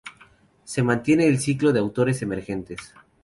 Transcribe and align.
Se 0.63 0.81
mantiene 0.81 1.27
el 1.27 1.37
ciclo 1.37 1.71
de 1.71 1.77
autores 1.79 2.23
emergentes. 2.23 2.91